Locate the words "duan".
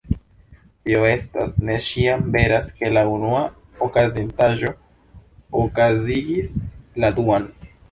7.23-7.51